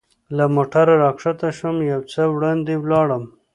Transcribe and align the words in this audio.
له 0.37 0.45
موټره 0.55 0.93
را 1.01 1.11
کښته 1.17 1.49
شوم، 1.57 1.77
یو 1.91 2.01
څه 2.11 2.21
وړاندې 2.35 2.73
ولاړم. 2.79 3.23